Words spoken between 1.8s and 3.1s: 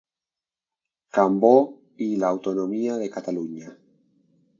y la autonomía